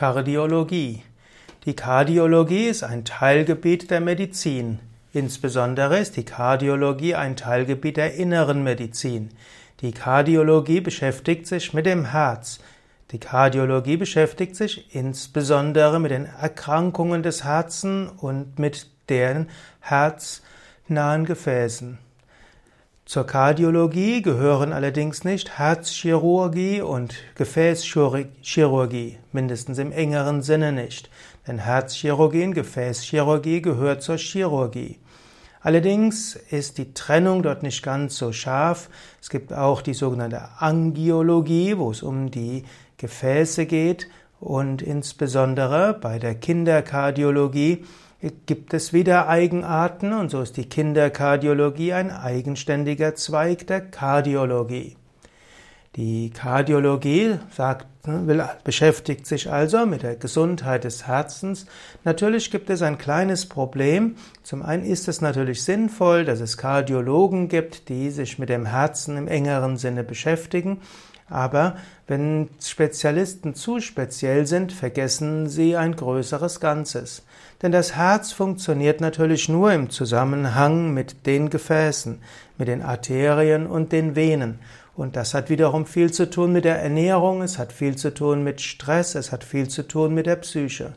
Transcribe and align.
Kardiologie. 0.00 1.02
Die 1.66 1.76
Kardiologie 1.76 2.68
ist 2.68 2.82
ein 2.82 3.04
Teilgebiet 3.04 3.90
der 3.90 4.00
Medizin. 4.00 4.78
Insbesondere 5.12 5.98
ist 5.98 6.16
die 6.16 6.24
Kardiologie 6.24 7.16
ein 7.16 7.36
Teilgebiet 7.36 7.98
der 7.98 8.14
inneren 8.14 8.64
Medizin. 8.64 9.28
Die 9.82 9.92
Kardiologie 9.92 10.80
beschäftigt 10.80 11.46
sich 11.46 11.74
mit 11.74 11.84
dem 11.84 12.06
Herz. 12.12 12.60
Die 13.10 13.20
Kardiologie 13.20 13.98
beschäftigt 13.98 14.56
sich 14.56 14.94
insbesondere 14.94 16.00
mit 16.00 16.12
den 16.12 16.24
Erkrankungen 16.24 17.22
des 17.22 17.44
Herzens 17.44 18.10
und 18.22 18.58
mit 18.58 18.86
deren 19.10 19.50
herznahen 19.80 21.26
Gefäßen. 21.26 21.98
Zur 23.10 23.26
Kardiologie 23.26 24.22
gehören 24.22 24.72
allerdings 24.72 25.24
nicht 25.24 25.58
Herzchirurgie 25.58 26.80
und 26.80 27.12
Gefäßchirurgie, 27.34 29.18
mindestens 29.32 29.78
im 29.78 29.90
engeren 29.90 30.42
Sinne 30.42 30.70
nicht. 30.70 31.10
Denn 31.44 31.58
Herzchirurgie 31.58 32.44
und 32.44 32.54
Gefäßchirurgie 32.54 33.62
gehört 33.62 34.04
zur 34.04 34.16
Chirurgie. 34.16 35.00
Allerdings 35.60 36.36
ist 36.36 36.78
die 36.78 36.94
Trennung 36.94 37.42
dort 37.42 37.64
nicht 37.64 37.82
ganz 37.82 38.16
so 38.16 38.30
scharf. 38.30 38.88
Es 39.20 39.28
gibt 39.28 39.52
auch 39.52 39.82
die 39.82 39.94
sogenannte 39.94 40.42
Angiologie, 40.58 41.78
wo 41.78 41.90
es 41.90 42.04
um 42.04 42.30
die 42.30 42.62
Gefäße 42.96 43.66
geht 43.66 44.08
und 44.38 44.82
insbesondere 44.82 45.98
bei 46.00 46.20
der 46.20 46.36
Kinderkardiologie 46.36 47.84
gibt 48.46 48.74
es 48.74 48.92
wieder 48.92 49.28
Eigenarten 49.28 50.12
und 50.12 50.30
so 50.30 50.42
ist 50.42 50.56
die 50.56 50.68
Kinderkardiologie 50.68 51.94
ein 51.94 52.10
eigenständiger 52.10 53.14
Zweig 53.14 53.66
der 53.66 53.80
Kardiologie. 53.80 54.96
Die 55.96 56.30
Kardiologie 56.30 57.38
sagt, 57.50 58.06
ne, 58.06 58.26
will, 58.26 58.44
beschäftigt 58.62 59.26
sich 59.26 59.50
also 59.50 59.86
mit 59.86 60.02
der 60.02 60.16
Gesundheit 60.16 60.84
des 60.84 61.06
Herzens. 61.06 61.66
Natürlich 62.04 62.50
gibt 62.50 62.70
es 62.70 62.82
ein 62.82 62.96
kleines 62.96 63.46
Problem. 63.46 64.14
Zum 64.44 64.62
einen 64.62 64.84
ist 64.84 65.08
es 65.08 65.20
natürlich 65.20 65.64
sinnvoll, 65.64 66.24
dass 66.24 66.40
es 66.40 66.56
Kardiologen 66.56 67.48
gibt, 67.48 67.88
die 67.88 68.10
sich 68.10 68.38
mit 68.38 68.50
dem 68.50 68.66
Herzen 68.66 69.16
im 69.16 69.26
engeren 69.26 69.78
Sinne 69.78 70.04
beschäftigen. 70.04 70.80
Aber 71.30 71.76
wenn 72.08 72.48
Spezialisten 72.60 73.54
zu 73.54 73.80
speziell 73.80 74.46
sind, 74.46 74.72
vergessen 74.72 75.48
sie 75.48 75.76
ein 75.76 75.96
größeres 75.96 76.60
Ganzes. 76.60 77.22
Denn 77.62 77.72
das 77.72 77.94
Herz 77.94 78.32
funktioniert 78.32 79.00
natürlich 79.00 79.48
nur 79.48 79.72
im 79.72 79.90
Zusammenhang 79.90 80.92
mit 80.92 81.26
den 81.26 81.48
Gefäßen, 81.48 82.20
mit 82.58 82.68
den 82.68 82.82
Arterien 82.82 83.66
und 83.66 83.92
den 83.92 84.16
Venen. 84.16 84.58
Und 84.96 85.16
das 85.16 85.34
hat 85.34 85.48
wiederum 85.50 85.86
viel 85.86 86.12
zu 86.12 86.28
tun 86.28 86.52
mit 86.52 86.64
der 86.64 86.82
Ernährung, 86.82 87.42
es 87.42 87.58
hat 87.58 87.72
viel 87.72 87.96
zu 87.96 88.12
tun 88.12 88.42
mit 88.42 88.60
Stress, 88.60 89.14
es 89.14 89.30
hat 89.30 89.44
viel 89.44 89.68
zu 89.68 89.86
tun 89.86 90.12
mit 90.12 90.26
der 90.26 90.36
Psyche. 90.36 90.92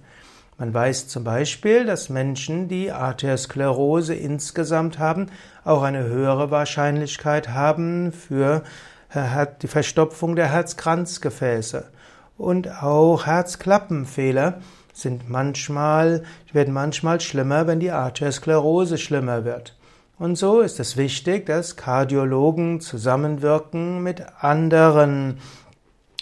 Man 0.57 0.73
weiß 0.73 1.07
zum 1.07 1.23
Beispiel, 1.23 1.85
dass 1.85 2.09
Menschen, 2.09 2.67
die 2.67 2.91
Arteriosklerose 2.91 4.13
insgesamt 4.13 4.99
haben, 4.99 5.27
auch 5.63 5.83
eine 5.83 6.03
höhere 6.03 6.51
Wahrscheinlichkeit 6.51 7.49
haben 7.49 8.11
für 8.11 8.63
die 9.13 9.67
Verstopfung 9.67 10.35
der 10.35 10.51
Herzkranzgefäße 10.51 11.85
und 12.37 12.81
auch 12.81 13.25
Herzklappenfehler 13.25 14.59
sind 14.91 15.29
manchmal, 15.29 16.23
werden 16.51 16.73
manchmal 16.73 17.19
schlimmer, 17.19 17.67
wenn 17.67 17.79
die 17.79 17.91
Arteriosklerose 17.91 18.97
schlimmer 18.97 19.45
wird. 19.45 19.75
Und 20.19 20.37
so 20.37 20.61
ist 20.61 20.79
es 20.79 20.97
wichtig, 20.97 21.47
dass 21.47 21.75
Kardiologen 21.75 22.79
zusammenwirken 22.79 24.01
mit 24.01 24.23
anderen, 24.41 25.39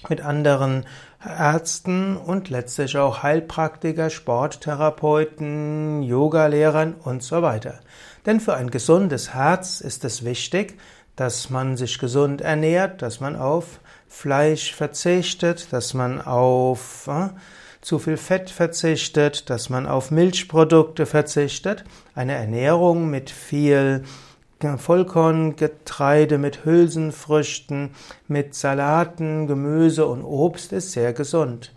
mit 0.10 0.22
anderen 0.22 0.86
Ärzten 1.24 2.18
und 2.18 2.50
letztlich 2.50 2.98
auch 2.98 3.22
Heilpraktiker, 3.22 4.10
Sporttherapeuten, 4.10 6.02
Yogalehrern 6.02 6.96
und 6.96 7.22
so 7.22 7.42
weiter. 7.42 7.80
Denn 8.26 8.40
für 8.40 8.56
ein 8.56 8.72
gesundes 8.72 9.34
Herz 9.34 9.82
ist 9.82 10.06
es 10.06 10.26
wichtig, 10.26 10.78
dass 11.22 11.52
man 11.52 11.78
sich 11.78 12.00
gesund 12.00 12.42
ernährt, 12.42 13.04
dass 13.04 13.20
man 13.20 13.36
auf 13.36 13.80
Fleisch 14.08 14.74
verzichtet, 14.74 15.72
dass 15.72 15.94
man 15.94 16.20
auf 16.20 17.08
äh, 17.08 17.30
zu 17.80 18.00
viel 18.00 18.18
Fett 18.18 18.50
verzichtet, 18.50 19.48
dass 19.52 19.70
man 19.70 19.86
auf 19.86 20.10
Milchprodukte 20.10 21.06
verzichtet. 21.06 21.84
Eine 22.16 22.34
Ernährung 22.34 23.12
mit 23.12 23.30
viel 23.30 24.04
Vollkorngetreide, 24.78 26.40
mit 26.40 26.66
Hülsenfrüchten, 26.66 27.92
mit 28.28 28.56
Salaten, 28.56 29.46
Gemüse 29.46 30.08
und 30.08 30.24
Obst 30.24 30.74
ist 30.74 30.92
sehr 30.92 31.14
gesund. 31.14 31.72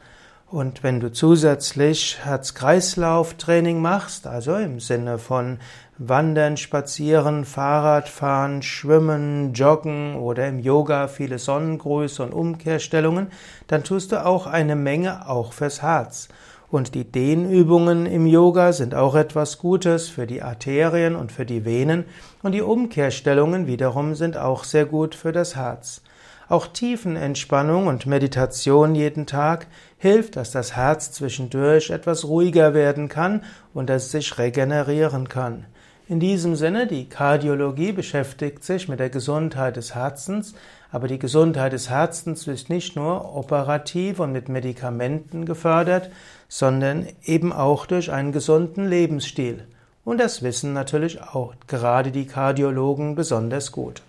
Und 0.55 0.85
wenn 0.85 1.01
du 1.01 1.11
zusätzlich 1.11 2.21
Herz-Kreislauf-Training 2.23 3.83
machst, 3.83 4.29
also 4.29 4.55
im 4.55 4.79
Sinne 4.79 5.19
von 5.19 5.59
Wandern, 5.99 6.57
Spazieren, 6.57 7.45
Fahrradfahren, 7.45 8.63
Schwimmen, 8.63 9.53
Joggen 9.53 10.15
oder 10.15 10.47
im 10.47 10.61
Yoga 10.61 11.09
viele 11.09 11.41
Sonnengrüße 11.41 12.23
und 12.23 12.33
Umkehrstellungen, 12.33 13.33
dann 13.67 13.83
tust 13.83 14.13
du 14.13 14.25
auch 14.25 14.47
eine 14.47 14.77
Menge 14.77 15.29
auch 15.29 15.53
fürs 15.53 15.83
Herz. 15.83 16.29
Und 16.71 16.95
die 16.95 17.03
Dehnübungen 17.03 18.07
im 18.07 18.25
Yoga 18.25 18.73
sind 18.73 18.95
auch 18.95 19.17
etwas 19.17 19.59
Gutes 19.59 20.09
für 20.09 20.29
die 20.29 20.41
Arterien 20.41 21.17
und 21.17 21.33
für 21.33 21.47
die 21.47 21.65
Venen 21.65 22.05
und 22.45 22.53
die 22.53 22.63
Umkehrstellungen 22.63 23.67
wiederum 23.67 24.15
sind 24.15 24.37
auch 24.37 24.63
sehr 24.63 24.87
gut 24.87 25.17
für 25.17 25.33
das 25.33 25.57
Herz. 25.57 26.01
Auch 26.49 26.67
Tiefenentspannung 26.67 27.87
und 27.87 28.07
Meditation 28.07 28.95
jeden 28.95 29.27
Tag 29.27 29.67
hilft, 29.97 30.37
dass 30.37 30.51
das 30.51 30.77
Herz 30.77 31.13
zwischendurch 31.13 31.91
etwas 31.91 32.25
ruhiger 32.25 32.75
werden 32.75 33.09
kann 33.09 33.43
und 33.73 33.89
dass 33.89 34.05
es 34.05 34.11
sich 34.13 34.39
regenerieren 34.39 35.29
kann. 35.29 35.65
In 36.07 36.21
diesem 36.21 36.55
Sinne, 36.55 36.87
die 36.87 37.09
Kardiologie 37.09 37.93
beschäftigt 37.93 38.63
sich 38.63 38.89
mit 38.89 39.01
der 39.01 39.09
Gesundheit 39.09 39.77
des 39.77 39.95
Herzens, 39.95 40.55
aber 40.93 41.09
die 41.09 41.19
Gesundheit 41.19 41.73
des 41.73 41.89
Herzens 41.89 42.47
ist 42.47 42.69
nicht 42.69 42.95
nur 42.95 43.35
operativ 43.35 44.21
und 44.21 44.31
mit 44.31 44.51
Medikamenten 44.51 45.47
gefördert, 45.47 46.11
sondern 46.47 47.07
eben 47.25 47.55
auch 47.55 47.87
durch 47.87 48.13
einen 48.13 48.33
gesunden 48.33 48.87
Lebensstil. 48.87 49.67
Und 50.05 50.19
das 50.19 50.43
wissen 50.43 50.75
natürlich 50.75 51.23
auch 51.23 51.55
gerade 51.69 52.11
die 52.11 52.27
Kardiologen 52.27 53.15
besonders 53.15 53.73
gut. 53.73 54.03